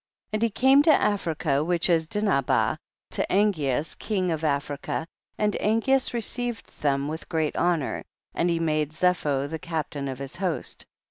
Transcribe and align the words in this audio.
2. 0.31 0.33
And 0.37 0.41
he 0.41 0.49
came 0.49 0.81
to 0.81 0.89
Africa, 0.99 1.63
which 1.63 1.87
is 1.87 2.09
Dinhabah, 2.09 2.77
to 3.11 3.27
Angeas 3.31 3.93
king 3.93 4.31
of 4.31 4.43
Af 4.43 4.67
rica, 4.71 5.05
and 5.37 5.55
Angeas 5.61 6.11
received 6.11 6.81
them 6.81 7.07
with 7.07 7.29
great 7.29 7.55
honor, 7.55 8.03
and 8.33 8.49
he 8.49 8.59
made 8.59 8.93
Zepho 8.93 9.47
the 9.47 9.59
captain 9.59 10.07
of 10.07 10.17
his 10.17 10.37
host. 10.37 10.87